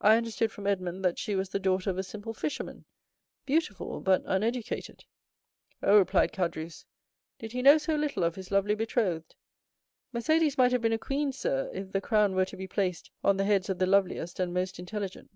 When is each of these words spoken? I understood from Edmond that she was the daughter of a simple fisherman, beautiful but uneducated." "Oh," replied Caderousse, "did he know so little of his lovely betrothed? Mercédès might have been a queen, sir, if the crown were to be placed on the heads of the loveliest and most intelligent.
I 0.00 0.16
understood 0.16 0.52
from 0.52 0.68
Edmond 0.68 1.04
that 1.04 1.18
she 1.18 1.34
was 1.34 1.48
the 1.48 1.58
daughter 1.58 1.90
of 1.90 1.98
a 1.98 2.04
simple 2.04 2.32
fisherman, 2.32 2.84
beautiful 3.46 4.00
but 4.00 4.22
uneducated." 4.24 5.04
"Oh," 5.82 5.98
replied 5.98 6.30
Caderousse, 6.30 6.84
"did 7.40 7.50
he 7.50 7.62
know 7.62 7.76
so 7.76 7.96
little 7.96 8.22
of 8.22 8.36
his 8.36 8.52
lovely 8.52 8.76
betrothed? 8.76 9.34
Mercédès 10.14 10.56
might 10.56 10.70
have 10.70 10.82
been 10.82 10.92
a 10.92 10.98
queen, 10.98 11.32
sir, 11.32 11.68
if 11.74 11.90
the 11.90 12.00
crown 12.00 12.36
were 12.36 12.44
to 12.44 12.56
be 12.56 12.68
placed 12.68 13.10
on 13.24 13.38
the 13.38 13.44
heads 13.44 13.68
of 13.68 13.80
the 13.80 13.86
loveliest 13.86 14.38
and 14.38 14.54
most 14.54 14.78
intelligent. 14.78 15.32